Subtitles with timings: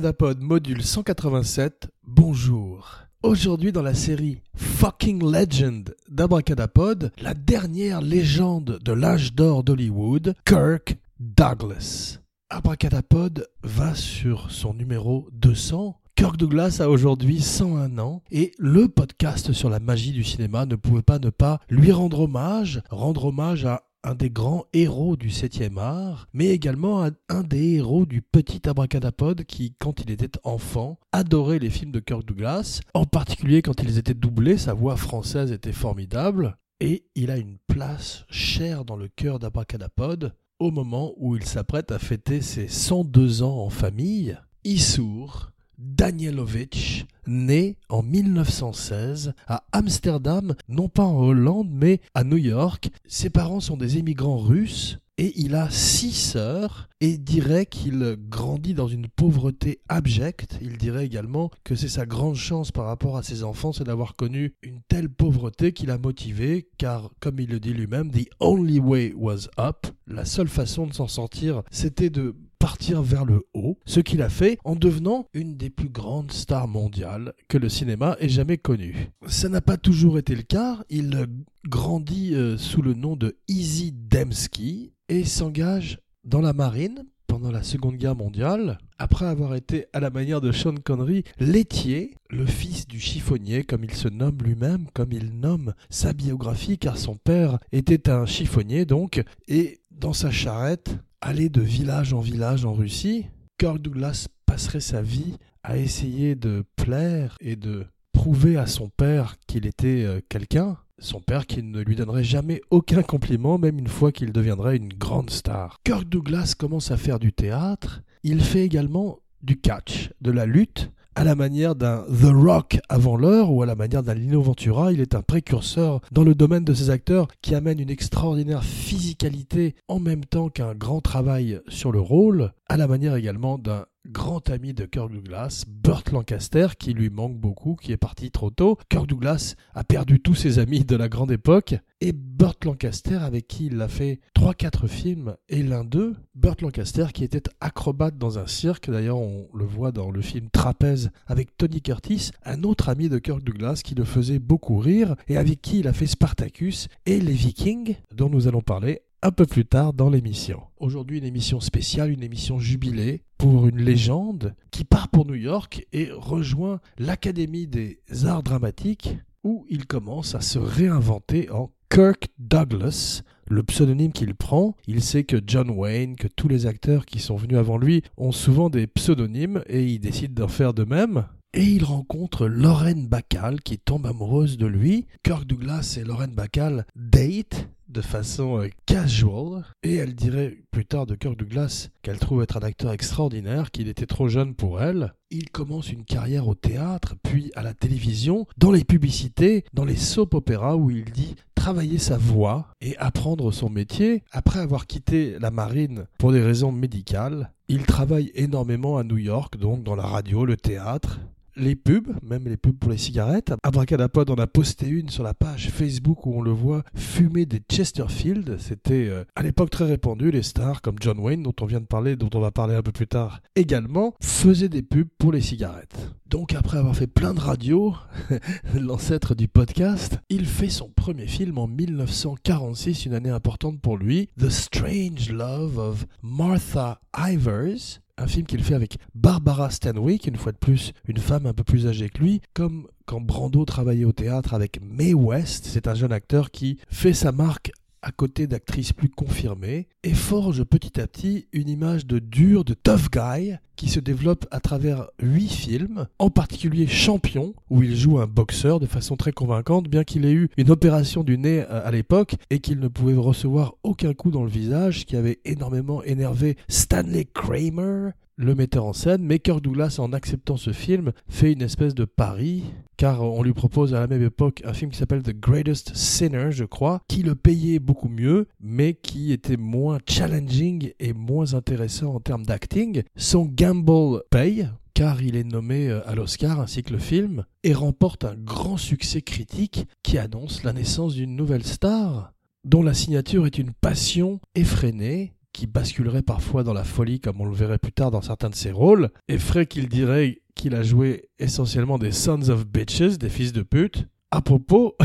[0.00, 3.00] Abracadapod module 187, bonjour.
[3.22, 10.96] Aujourd'hui dans la série Fucking Legend d'Abracadapod, la dernière légende de l'âge d'or d'Hollywood, Kirk
[11.18, 12.18] Douglas.
[12.48, 16.00] Abracadapod va sur son numéro 200.
[16.16, 20.76] Kirk Douglas a aujourd'hui 101 ans et le podcast sur la magie du cinéma ne
[20.76, 25.28] pouvait pas ne pas lui rendre hommage, rendre hommage à un des grands héros du
[25.28, 30.98] 7e art, mais également un, des héros du petit abracadapod qui, quand il était enfant,
[31.12, 35.52] adorait les films de Kirk Douglas, en particulier quand ils étaient doublés, sa voix française
[35.52, 41.36] était formidable, et il a une place chère dans le cœur d'Abracadapod au moment où
[41.36, 44.38] il s'apprête à fêter ses 102 ans en famille.
[44.62, 45.49] Issour,
[45.80, 52.90] Danielovitch, né en 1916 à Amsterdam, non pas en Hollande, mais à New York.
[53.06, 58.74] Ses parents sont des émigrants russes et il a six sœurs et dirait qu'il grandit
[58.74, 60.58] dans une pauvreté abjecte.
[60.62, 64.16] Il dirait également que c'est sa grande chance par rapport à ses enfants, c'est d'avoir
[64.16, 68.80] connu une telle pauvreté qui l'a motivé, car comme il le dit lui-même, the only
[68.80, 69.86] way was up.
[70.06, 74.28] La seule façon de s'en sortir, c'était de partir vers le haut, ce qu'il a
[74.28, 79.08] fait en devenant une des plus grandes stars mondiales que le cinéma ait jamais connues.
[79.26, 81.26] Ça n'a pas toujours été le cas, il
[81.66, 87.62] grandit euh, sous le nom de Easy Dembski et s'engage dans la marine pendant la
[87.62, 92.88] Seconde Guerre mondiale, après avoir été, à la manière de Sean Connery, laitier, le fils
[92.88, 97.58] du chiffonnier, comme il se nomme lui-même, comme il nomme sa biographie, car son père
[97.70, 103.26] était un chiffonnier donc, et dans sa charrette, aller de village en village en Russie,
[103.58, 109.36] Kirk Douglas passerait sa vie à essayer de plaire et de prouver à son père
[109.46, 113.88] qu'il était euh, quelqu'un, son père qui ne lui donnerait jamais aucun compliment, même une
[113.88, 115.78] fois qu'il deviendrait une grande star.
[115.84, 120.90] Kirk Douglas commence à faire du théâtre, il fait également du catch, de la lutte,
[121.14, 124.92] à la manière d'un The Rock avant l'heure ou à la manière d'un Lino Ventura,
[124.92, 129.74] il est un précurseur dans le domaine de ces acteurs qui amènent une extraordinaire physicalité
[129.88, 134.48] en même temps qu'un grand travail sur le rôle, à la manière également d'un grand
[134.50, 138.78] ami de Kirk Douglas, Burt Lancaster, qui lui manque beaucoup, qui est parti trop tôt.
[138.88, 141.74] Kirk Douglas a perdu tous ses amis de la grande époque.
[142.00, 147.06] Et Burt Lancaster, avec qui il a fait 3-4 films, et l'un d'eux, Burt Lancaster,
[147.12, 151.56] qui était acrobate dans un cirque, d'ailleurs on le voit dans le film Trapèze avec
[151.58, 155.60] Tony Curtis, un autre ami de Kirk Douglas qui le faisait beaucoup rire, et avec
[155.60, 159.66] qui il a fait Spartacus et les Vikings, dont nous allons parler un peu plus
[159.66, 160.62] tard dans l'émission.
[160.78, 165.86] Aujourd'hui, une émission spéciale, une émission jubilée pour une légende qui part pour New York
[165.92, 173.22] et rejoint l'Académie des arts dramatiques où il commence à se réinventer en Kirk Douglas,
[173.48, 174.76] le pseudonyme qu'il prend.
[174.86, 178.32] Il sait que John Wayne, que tous les acteurs qui sont venus avant lui ont
[178.32, 181.26] souvent des pseudonymes et il décide d'en faire de même.
[181.52, 185.06] Et il rencontre Lorraine Bacall qui tombe amoureuse de lui.
[185.24, 191.06] Kirk Douglas et Lorraine Bacall date de façon euh, casual et elle dirait plus tard
[191.06, 195.14] de Kirk Douglas qu'elle trouve être un acteur extraordinaire, qu'il était trop jeune pour elle.
[195.30, 199.96] Il commence une carrière au théâtre, puis à la télévision, dans les publicités, dans les
[199.96, 204.22] soap opéras où il dit travailler sa voix et apprendre son métier.
[204.30, 209.56] Après avoir quitté la marine pour des raisons médicales, il travaille énormément à New York,
[209.58, 211.20] donc dans la radio, le théâtre,
[211.56, 213.52] les pubs, même les pubs pour les cigarettes.
[213.62, 217.60] Abracadapod en a posté une sur la page Facebook où on le voit fumer des
[217.70, 218.56] Chesterfield.
[218.58, 220.30] C'était euh, à l'époque très répandu.
[220.30, 222.82] Les stars comme John Wayne, dont on vient de parler, dont on va parler un
[222.82, 225.96] peu plus tard également, faisaient des pubs pour les cigarettes.
[226.30, 227.94] Donc après avoir fait plein de radios,
[228.74, 234.28] l'ancêtre du podcast, il fait son premier film en 1946, une année importante pour lui,
[234.38, 240.52] The Strange Love of Martha Ivers, un film qu'il fait avec Barbara Stanwyck, une fois
[240.52, 244.12] de plus une femme un peu plus âgée que lui, comme quand Brando travaillait au
[244.12, 247.72] théâtre avec Mae West, c'est un jeune acteur qui fait sa marque
[248.02, 252.74] à côté d'actrices plus confirmées, et forge petit à petit une image de dur, de
[252.74, 258.18] tough guy, qui se développe à travers huit films, en particulier Champion, où il joue
[258.18, 261.86] un boxeur de façon très convaincante, bien qu'il ait eu une opération du nez euh,
[261.86, 265.40] à l'époque et qu'il ne pouvait recevoir aucun coup dans le visage, ce qui avait
[265.44, 271.12] énormément énervé Stanley Kramer, le metteur en scène, mais Kirk Douglas, en acceptant ce film,
[271.28, 272.64] fait une espèce de pari,
[272.96, 276.50] car on lui propose à la même époque un film qui s'appelle The Greatest Sinner,
[276.50, 282.14] je crois, qui le payait beaucoup mieux, mais qui était moins challenging et moins intéressant
[282.14, 283.02] en termes d'acting.
[283.14, 287.74] Son gamble paye, car il est nommé euh, à l'Oscar ainsi que le film, et
[287.74, 292.32] remporte un grand succès critique qui annonce la naissance d'une nouvelle star,
[292.64, 297.46] dont la signature est une passion effrénée qui basculerait parfois dans la folie comme on
[297.46, 300.82] le verrait plus tard dans certains de ses rôles, et ferait qu'il dirait qu'il a
[300.82, 304.06] joué essentiellement des sons of bitches, des fils de pute.
[304.32, 304.96] À propos,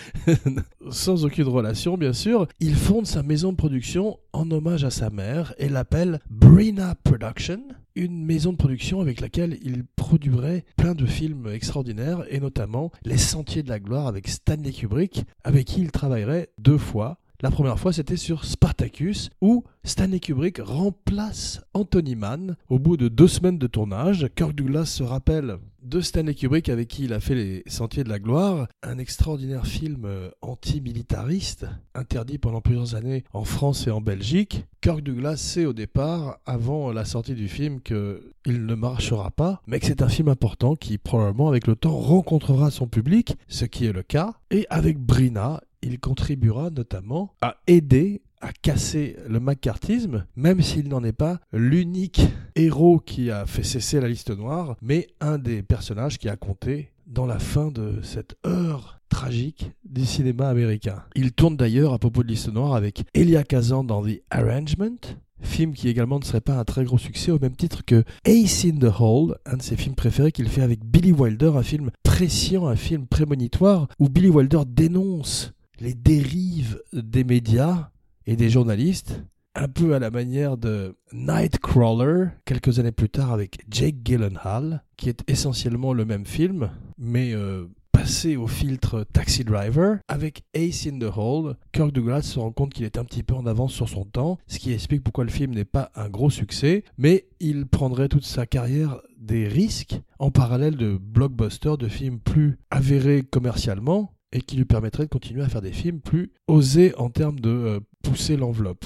[0.90, 5.08] sans aucune relation bien sûr, il fonde sa maison de production en hommage à sa
[5.08, 7.60] mère et l'appelle Brina Production,
[7.94, 13.16] une maison de production avec laquelle il produirait plein de films extraordinaires et notamment Les
[13.16, 17.78] Sentiers de la Gloire avec Stanley Kubrick, avec qui il travaillerait deux fois la première
[17.78, 23.58] fois, c'était sur Spartacus, où Stanley Kubrick remplace Anthony Mann au bout de deux semaines
[23.58, 24.28] de tournage.
[24.36, 28.08] Kirk Douglas se rappelle de Stanley Kubrick avec qui il a fait Les Sentiers de
[28.08, 31.66] la Gloire, un extraordinaire film euh, anti-militariste,
[31.96, 34.64] interdit pendant plusieurs années en France et en Belgique.
[34.80, 39.80] Kirk Douglas sait au départ, avant la sortie du film, qu'il ne marchera pas, mais
[39.80, 43.86] que c'est un film important qui probablement avec le temps rencontrera son public, ce qui
[43.86, 44.34] est le cas.
[44.52, 51.04] Et avec Brina, il contribuera notamment à aider à casser le macartisme, même s'il n'en
[51.04, 52.22] est pas l'unique
[52.56, 56.90] héros qui a fait cesser la liste noire, mais un des personnages qui a compté
[57.06, 61.04] dans la fin de cette heure tragique du cinéma américain.
[61.14, 64.96] Il tourne d'ailleurs à propos de liste noire avec Elia Kazan dans The Arrangement,
[65.42, 68.64] film qui également ne serait pas un très gros succès au même titre que Ace
[68.64, 71.90] in the Hole, un de ses films préférés qu'il fait avec Billy Wilder, un film
[72.02, 77.90] prescient, un film prémonitoire où Billy Wilder dénonce les dérives des médias
[78.26, 79.22] et des journalistes,
[79.54, 85.08] un peu à la manière de Nightcrawler, quelques années plus tard avec Jake Gyllenhaal, qui
[85.08, 89.98] est essentiellement le même film, mais euh, passé au filtre Taxi Driver.
[90.08, 93.34] Avec Ace in the Hole, Kirk Douglas se rend compte qu'il est un petit peu
[93.34, 96.30] en avance sur son temps, ce qui explique pourquoi le film n'est pas un gros
[96.30, 102.18] succès, mais il prendrait toute sa carrière des risques en parallèle de blockbusters, de films
[102.18, 106.94] plus avérés commercialement, et qui lui permettrait de continuer à faire des films plus osés
[106.96, 108.84] en termes de euh, pousser l'enveloppe.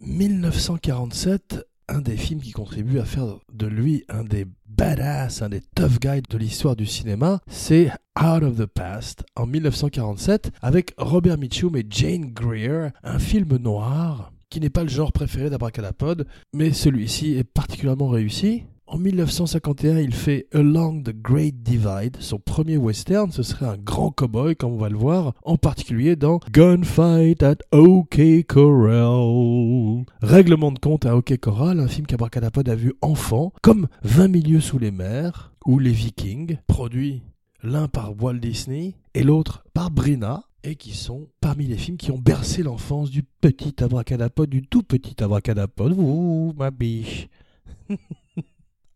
[0.00, 5.62] 1947, un des films qui contribue à faire de lui un des badass, un des
[5.74, 7.90] tough guys de l'histoire du cinéma, c'est
[8.20, 14.32] Out of the Past en 1947 avec Robert Mitchum et Jane Greer, un film noir
[14.50, 18.64] qui n'est pas le genre préféré d'Abracadapod, mais celui-ci est particulièrement réussi.
[18.90, 23.30] En 1951, il fait Along the Great Divide, son premier western.
[23.30, 27.58] Ce serait un grand cowboy, comme on va le voir, en particulier dans Gunfight at
[27.72, 30.06] OK Corral.
[30.22, 34.60] Règlement de compte à OK Corral, un film qu'Abracadapod a vu enfant, comme 20 milieux
[34.60, 37.22] sous les mers ou Les Vikings, produit
[37.62, 42.10] l'un par Walt Disney et l'autre par Brina, et qui sont parmi les films qui
[42.10, 45.92] ont bercé l'enfance du petit abracadapod, du tout petit abracadapod.
[45.92, 47.28] Ouh, ma biche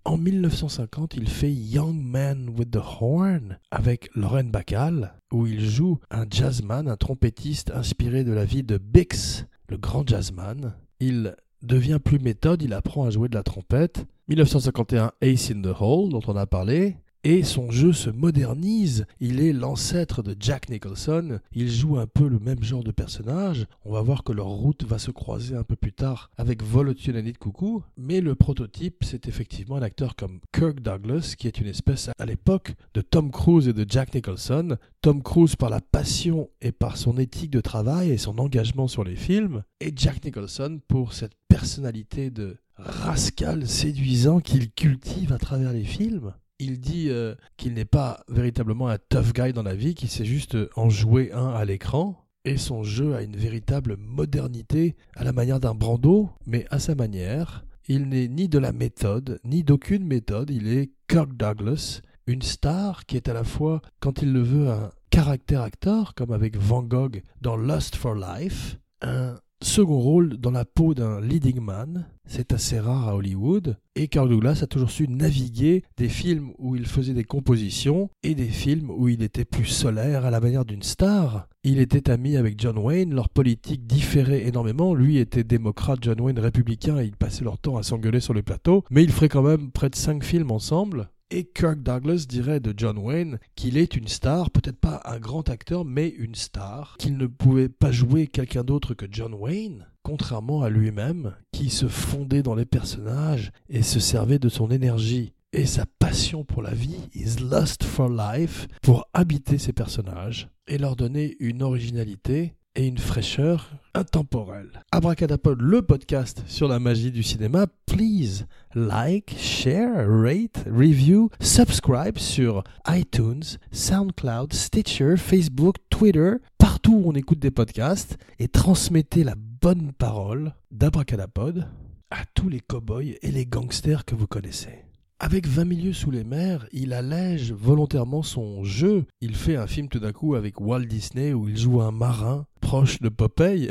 [0.04, 6.00] En 1950, il fait Young Man with the Horn avec Lauren Bacall, où il joue
[6.10, 10.74] un jazzman, un trompettiste inspiré de la vie de Bix, le grand jazzman.
[10.98, 14.04] Il devient plus méthode, il apprend à jouer de la trompette.
[14.26, 19.06] 1951, Ace in the Hole, dont on a parlé et son jeu se modernise.
[19.20, 21.38] Il est l'ancêtre de Jack Nicholson.
[21.52, 23.66] Il joue un peu le même genre de personnage.
[23.84, 26.88] On va voir que leur route va se croiser un peu plus tard avec Vol
[26.88, 27.82] au-dessus de coucou.
[27.96, 32.26] Mais le prototype, c'est effectivement un acteur comme Kirk Douglas, qui est une espèce à
[32.26, 34.76] l'époque de Tom Cruise et de Jack Nicholson.
[35.00, 39.04] Tom Cruise par la passion et par son éthique de travail et son engagement sur
[39.04, 39.62] les films.
[39.80, 46.32] Et Jack Nicholson pour cette personnalité de rascal séduisant qu'il cultive à travers les films
[46.62, 50.24] il dit euh, qu'il n'est pas véritablement un tough guy dans la vie, qu'il sait
[50.24, 52.24] juste en jouer un à l'écran.
[52.44, 56.94] Et son jeu a une véritable modernité à la manière d'un Brando, mais à sa
[56.94, 57.64] manière.
[57.88, 60.50] Il n'est ni de la méthode, ni d'aucune méthode.
[60.50, 64.70] Il est Kirk Douglas, une star qui est à la fois, quand il le veut,
[64.70, 70.50] un caractère acteur, comme avec Van Gogh dans Lust for Life, un second rôle dans
[70.50, 72.06] la peau d'un leading man.
[72.26, 73.76] C'est assez rare à Hollywood.
[73.94, 78.34] Et Kirk Douglas a toujours su naviguer des films où il faisait des compositions et
[78.34, 81.48] des films où il était plus solaire à la manière d'une star.
[81.64, 84.94] Il était ami avec John Wayne, leur politique différait énormément.
[84.94, 88.42] Lui était démocrate, John Wayne républicain, et ils passaient leur temps à s'engueuler sur le
[88.42, 88.84] plateau.
[88.90, 91.10] Mais ils feraient quand même près de cinq films ensemble.
[91.34, 95.48] Et Kirk Douglas dirait de John Wayne qu'il est une star, peut-être pas un grand
[95.48, 100.60] acteur, mais une star, qu'il ne pouvait pas jouer quelqu'un d'autre que John Wayne, contrairement
[100.60, 105.64] à lui-même, qui se fondait dans les personnages et se servait de son énergie et
[105.64, 110.96] sa passion pour la vie, his lust for life, pour habiter ces personnages et leur
[110.96, 114.82] donner une originalité et une fraîcheur intemporelle.
[114.90, 117.66] Abracadapod, le podcast sur la magie du cinéma.
[117.86, 127.14] Please like, share, rate, review, subscribe sur iTunes, SoundCloud, Stitcher, Facebook, Twitter, partout où on
[127.14, 131.68] écoute des podcasts et transmettez la bonne parole d'Abracadapod
[132.10, 134.84] à tous les cow-boys et les gangsters que vous connaissez.
[135.24, 139.04] Avec 20 milieux sous les mers, il allège volontairement son jeu.
[139.20, 142.44] Il fait un film tout d'un coup avec Walt Disney où il joue un marin
[142.60, 143.68] proche de Popeye,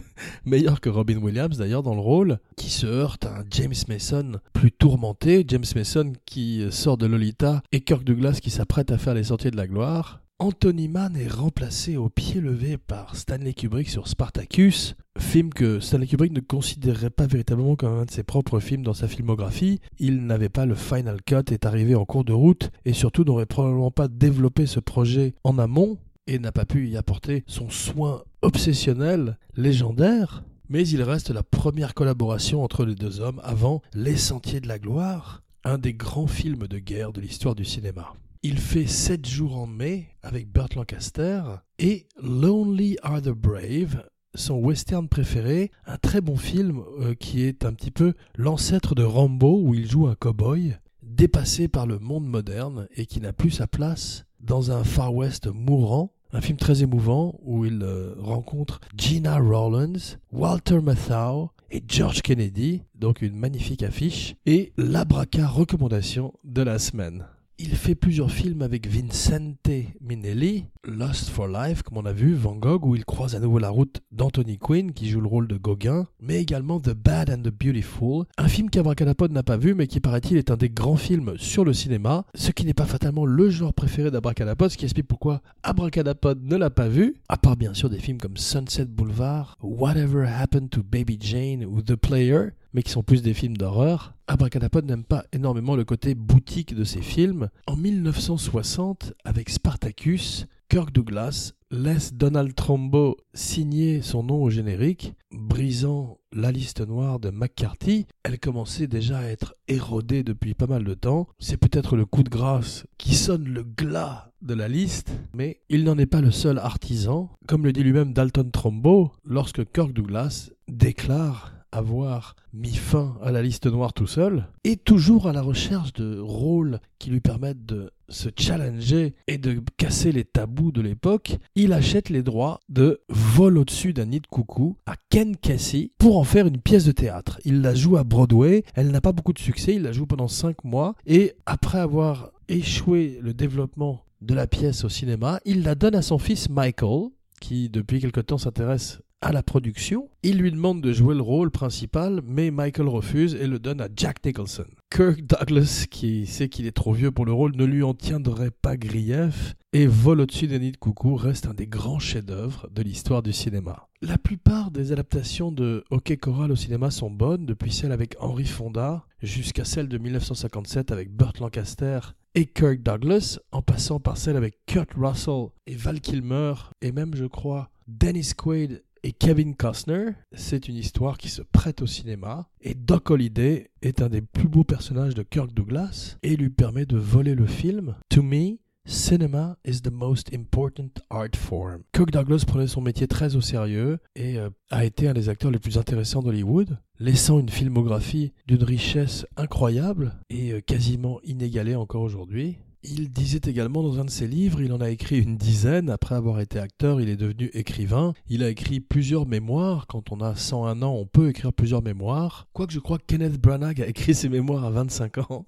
[0.46, 4.40] meilleur que Robin Williams d'ailleurs dans le rôle, qui se heurte à un James Mason
[4.54, 9.12] plus tourmenté, James Mason qui sort de Lolita et Kirk Douglas qui s'apprête à faire
[9.12, 10.23] les sorties de la gloire.
[10.40, 16.08] Anthony Mann est remplacé au pied levé par Stanley Kubrick sur Spartacus, film que Stanley
[16.08, 19.80] Kubrick ne considérait pas véritablement comme un de ses propres films dans sa filmographie.
[20.00, 23.46] Il n'avait pas le final cut, est arrivé en cours de route et surtout n'aurait
[23.46, 28.24] probablement pas développé ce projet en amont et n'a pas pu y apporter son soin
[28.42, 30.42] obsessionnel, légendaire.
[30.68, 34.80] Mais il reste la première collaboration entre les deux hommes avant Les Sentiers de la
[34.80, 38.14] Gloire, un des grands films de guerre de l'histoire du cinéma.
[38.46, 41.40] Il fait 7 jours en mai avec Burt Lancaster
[41.78, 47.64] et Lonely Are the Brave, son western préféré, un très bon film euh, qui est
[47.64, 52.26] un petit peu l'ancêtre de Rambo où il joue un cow-boy dépassé par le monde
[52.26, 56.12] moderne et qui n'a plus sa place dans un Far West mourant.
[56.34, 62.82] Un film très émouvant où il euh, rencontre Gina Rollins, Walter Matthau et George Kennedy,
[62.94, 67.24] donc une magnifique affiche, et l'abraca recommandation de la semaine.
[67.56, 69.70] Il fait plusieurs films avec Vincente
[70.00, 73.60] Minnelli, Lost for Life, comme on a vu, Van Gogh, où il croise à nouveau
[73.60, 77.42] la route d'Anthony Quinn, qui joue le rôle de Gauguin, mais également The Bad and
[77.42, 80.96] the Beautiful, un film qu'Abracadapod n'a pas vu, mais qui paraît-il est un des grands
[80.96, 84.86] films sur le cinéma, ce qui n'est pas fatalement le genre préféré d'Abracadapod, ce qui
[84.86, 88.86] explique pourquoi Abracadapod ne l'a pas vu, à part bien sûr des films comme Sunset
[88.86, 93.56] Boulevard, Whatever Happened to Baby Jane ou The Player, mais qui sont plus des films
[93.56, 94.13] d'horreur.
[94.26, 97.50] Abracadapod n'aime pas énormément le côté boutique de ces films.
[97.66, 106.18] En 1960, avec Spartacus, Kirk Douglas laisse Donald Trumbo signer son nom au générique, brisant
[106.32, 108.06] la liste noire de McCarthy.
[108.22, 111.28] Elle commençait déjà à être érodée depuis pas mal de temps.
[111.38, 115.84] C'est peut-être le coup de grâce qui sonne le glas de la liste, mais il
[115.84, 117.30] n'en est pas le seul artisan.
[117.46, 123.42] Comme le dit lui-même Dalton Trumbo, lorsque Kirk Douglas déclare avoir mis fin à la
[123.42, 127.90] liste noire tout seul, et toujours à la recherche de rôles qui lui permettent de
[128.08, 133.58] se challenger et de casser les tabous de l'époque, il achète les droits de Vol
[133.58, 137.40] au-dessus d'un nid de coucou à Ken Kesey pour en faire une pièce de théâtre.
[137.44, 140.28] Il la joue à Broadway, elle n'a pas beaucoup de succès, il la joue pendant
[140.28, 145.74] 5 mois, et après avoir échoué le développement de la pièce au cinéma, il la
[145.74, 147.08] donne à son fils Michael,
[147.40, 150.10] qui depuis quelque temps s'intéresse à la production.
[150.22, 153.88] Il lui demande de jouer le rôle principal, mais Michael refuse et le donne à
[153.96, 154.66] Jack Nicholson.
[154.90, 158.50] Kirk Douglas, qui sait qu'il est trop vieux pour le rôle, ne lui en tiendrait
[158.50, 162.82] pas grief et Vol au-dessus des nids de coucou reste un des grands chefs-d'œuvre de
[162.82, 163.88] l'histoire du cinéma.
[164.02, 168.44] La plupart des adaptations de Hockey Choral au cinéma sont bonnes, depuis celle avec Henry
[168.44, 171.98] Fonda jusqu'à celle de 1957 avec Burt Lancaster
[172.34, 177.14] et Kirk Douglas, en passant par celle avec Kurt Russell et Val Kilmer, et même,
[177.14, 180.12] je crois, Dennis Quaid et Kevin Costner.
[180.32, 182.48] C'est une histoire qui se prête au cinéma.
[182.62, 186.86] Et Doc Holliday est un des plus beaux personnages de Kirk Douglas et lui permet
[186.86, 187.96] de voler le film.
[188.08, 191.84] To me, Cinema is the most important art form.
[191.92, 195.50] Kirk Douglas prenait son métier très au sérieux et euh, a été un des acteurs
[195.50, 202.02] les plus intéressants d'Hollywood, laissant une filmographie d'une richesse incroyable et euh, quasiment inégalée encore
[202.02, 202.58] aujourd'hui.
[202.86, 206.14] Il disait également dans un de ses livres, il en a écrit une dizaine, après
[206.14, 208.12] avoir été acteur, il est devenu écrivain.
[208.28, 212.46] Il a écrit plusieurs mémoires, quand on a 101 ans, on peut écrire plusieurs mémoires.
[212.52, 215.46] Quoique je crois que Kenneth Branagh a écrit ses mémoires à 25 ans.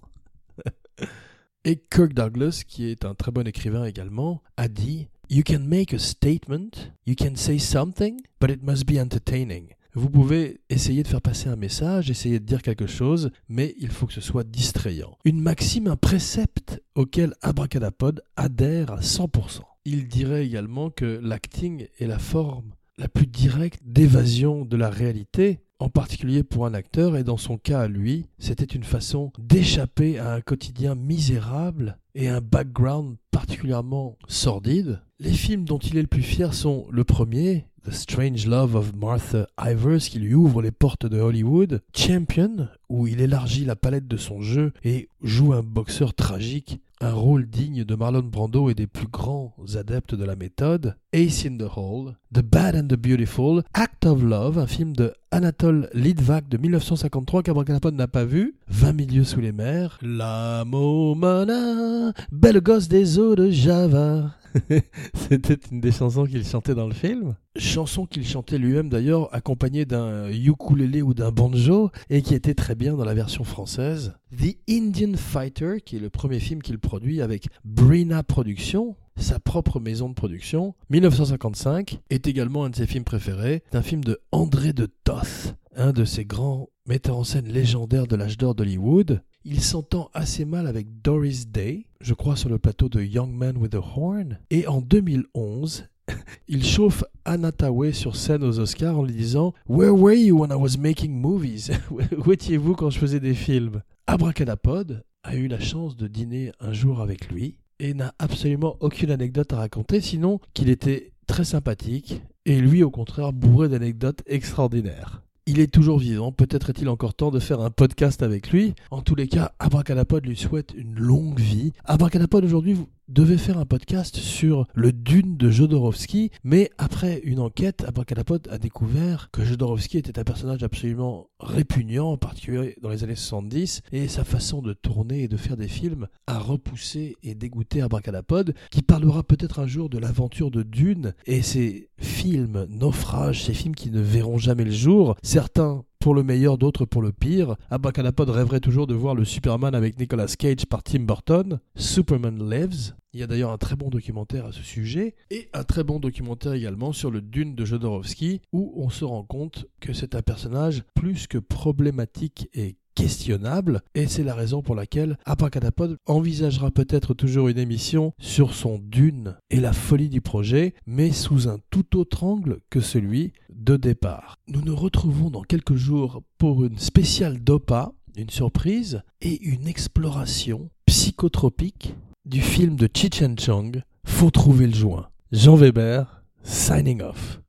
[1.66, 5.92] Et Kirk Douglas, qui est un très bon écrivain également, a dit You can make
[5.92, 6.70] a statement,
[7.04, 9.75] you can say something, but it must be entertaining.
[9.98, 13.88] Vous pouvez essayer de faire passer un message, essayer de dire quelque chose, mais il
[13.88, 15.16] faut que ce soit distrayant.
[15.24, 19.60] Une maxime, un précepte auquel Abracadapod adhère à 100%.
[19.86, 25.60] Il dirait également que l'acting est la forme la plus directe d'évasion de la réalité,
[25.78, 30.18] en particulier pour un acteur, et dans son cas à lui, c'était une façon d'échapper
[30.18, 35.00] à un quotidien misérable et un background particulièrement sordide.
[35.20, 38.94] Les films dont il est le plus fier sont le premier, The Strange Love of
[38.96, 44.08] Martha Ivers qui lui ouvre les portes de Hollywood, Champion où il élargit la palette
[44.08, 48.74] de son jeu et joue un boxeur tragique un rôle digne de Marlon Brando et
[48.74, 52.98] des plus grands adeptes de la méthode, Ace in the Hole, The Bad and the
[52.98, 58.56] Beautiful, Act of Love, un film de Anatole Litvak de 1953 qu'Abracadapod n'a pas vu,
[58.68, 64.32] 20 milieux sous les mers, La Momana, belle gosse des eaux de Java.
[65.14, 67.36] C'était une des chansons qu'il chantait dans le film.
[67.56, 72.74] Chanson qu'il chantait lui-même d'ailleurs, accompagnée d'un ukulélé ou d'un banjo, et qui était très
[72.74, 74.14] bien dans la version française.
[74.36, 79.80] The Indian Fighter, qui est le premier film qu'il produit avec Brina Productions, sa propre
[79.80, 84.72] maison de production, 1955, est également un de ses films préférés, un film de André
[84.72, 89.22] de Toth, un de ses grands metteurs en scène légendaires de l'âge d'or d'Hollywood.
[89.48, 93.56] Il s'entend assez mal avec Doris Day, je crois sur le plateau de Young Man
[93.56, 95.84] with a Horn, et en 2011,
[96.48, 97.52] il chauffe Anna
[97.92, 101.70] sur scène aux Oscars en lui disant Where were you when I was making movies?
[102.26, 106.72] Où étiez-vous quand je faisais des films Abracadapod a eu la chance de dîner un
[106.72, 112.20] jour avec lui et n'a absolument aucune anecdote à raconter, sinon qu'il était très sympathique
[112.46, 115.22] et lui au contraire bourré d'anecdotes extraordinaires.
[115.48, 118.74] Il est toujours vivant, peut-être est-il encore temps de faire un podcast avec lui.
[118.90, 121.72] En tous les cas, Abracadapod lui souhaite une longue vie.
[121.84, 122.76] Abracadapod aujourd'hui
[123.08, 128.58] devait faire un podcast sur le Dune de Jodorowsky, mais après une enquête, Abracadapod a
[128.58, 134.08] découvert que Jodorowsky était un personnage absolument répugnant, en particulier dans les années 70, et
[134.08, 138.82] sa façon de tourner et de faire des films a repoussé et dégoûté Abracadapod, qui
[138.82, 143.90] parlera peut-être un jour de l'aventure de Dune et ses films naufrages, ces films qui
[143.90, 145.16] ne verront jamais le jour.
[145.22, 147.56] Certains pour le meilleur, d'autres pour le pire.
[147.68, 151.58] Abracadapod rêverait toujours de voir le Superman avec Nicolas Cage par Tim Burton.
[151.74, 152.94] Superman Lives.
[153.12, 155.98] Il y a d'ailleurs un très bon documentaire à ce sujet, et un très bon
[155.98, 160.22] documentaire également sur le Dune de Jodorowsky, où on se rend compte que c'est un
[160.22, 167.14] personnage plus que problématique et questionnable, et c'est la raison pour laquelle Abracadapod envisagera peut-être
[167.14, 171.96] toujours une émission sur son Dune et la folie du projet, mais sous un tout
[171.96, 174.36] autre angle que celui de départ.
[174.48, 180.70] Nous nous retrouvons dans quelques jours pour une spéciale DOPA, une surprise et une exploration
[180.86, 185.08] psychotropique du film de Chichen Chong, Faut trouver le joint.
[185.32, 187.40] Jean Weber, signing off.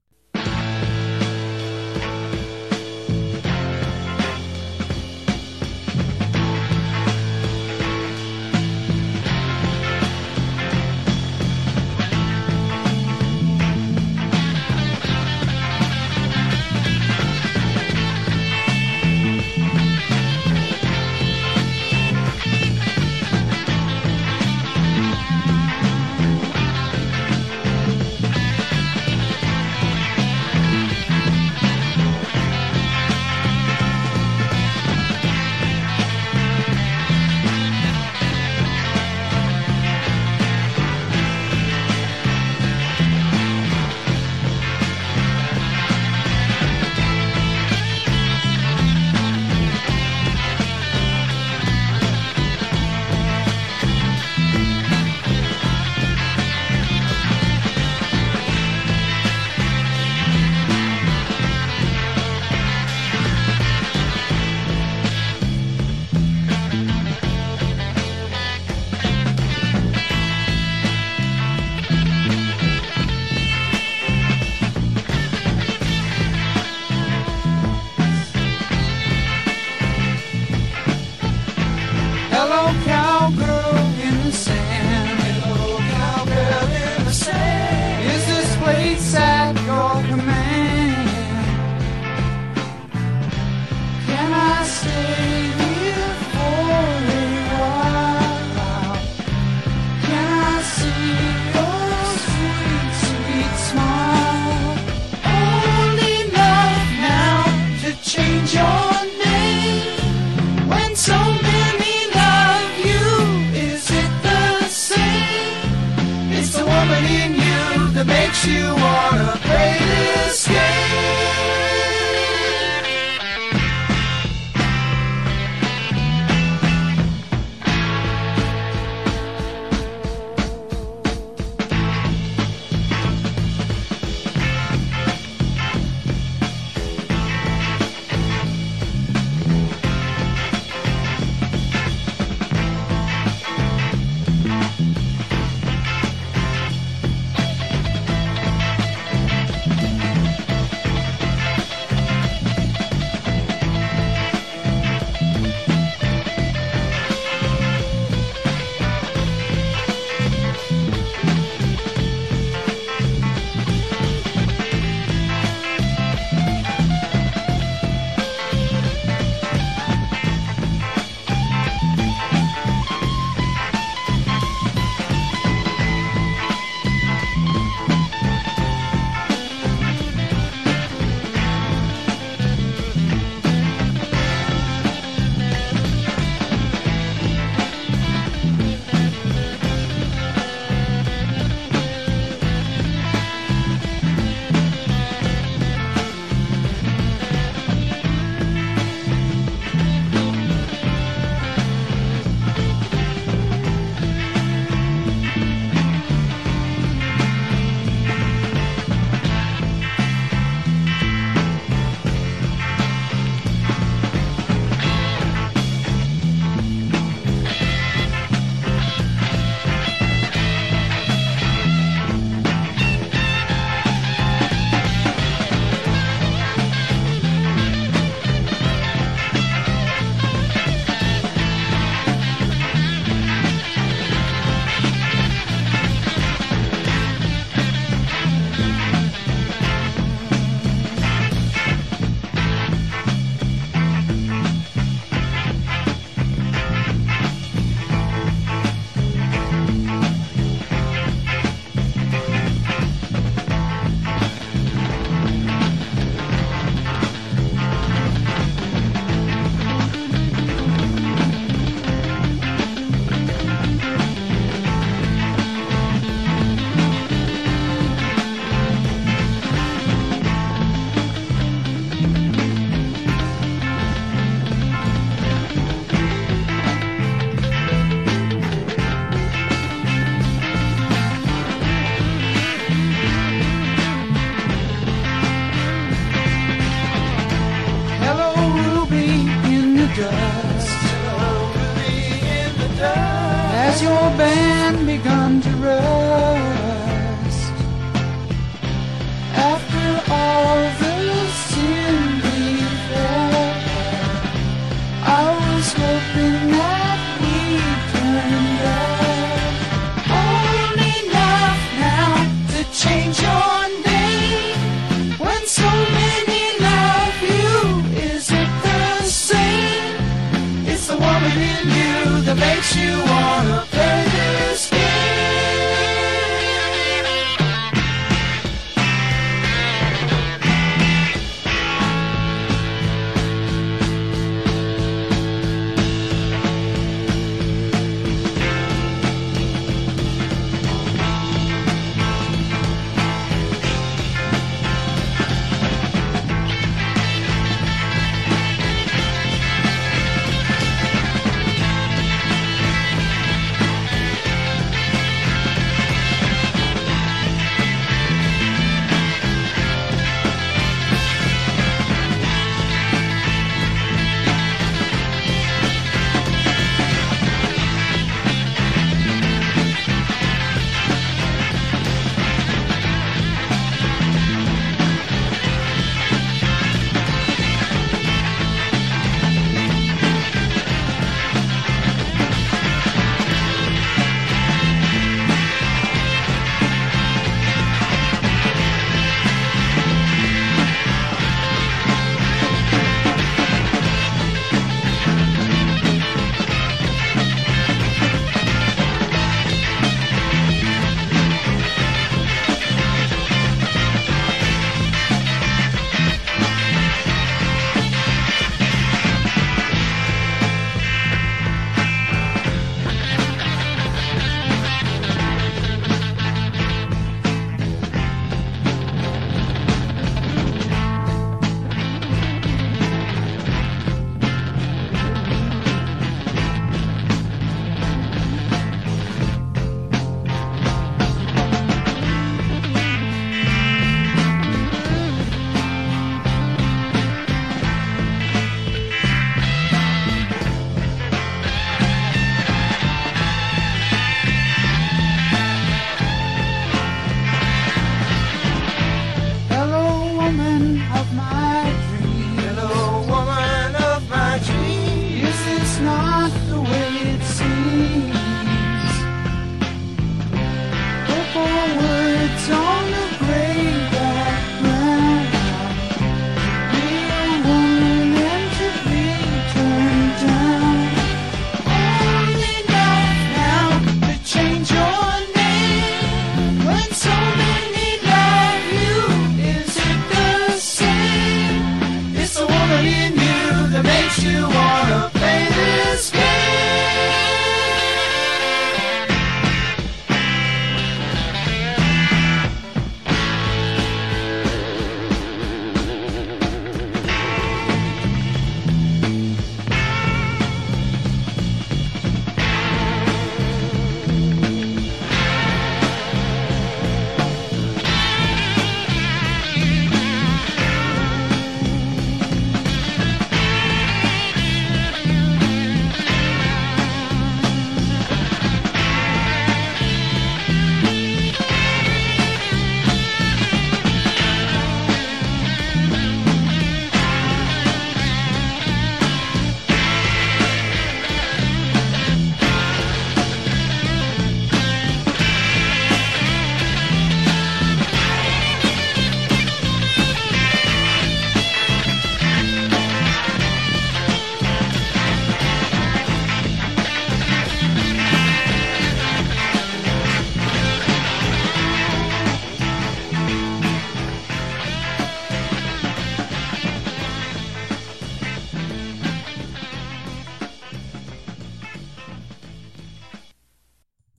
[118.45, 118.86] You